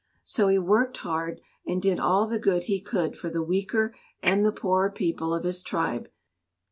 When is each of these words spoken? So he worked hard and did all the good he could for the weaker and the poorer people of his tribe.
So 0.23 0.47
he 0.47 0.57
worked 0.57 0.97
hard 0.97 1.41
and 1.63 1.79
did 1.79 1.99
all 1.99 2.25
the 2.25 2.39
good 2.39 2.63
he 2.63 2.81
could 2.81 3.15
for 3.15 3.29
the 3.29 3.43
weaker 3.43 3.93
and 4.23 4.43
the 4.43 4.51
poorer 4.51 4.89
people 4.89 5.31
of 5.31 5.43
his 5.43 5.61
tribe. 5.61 6.09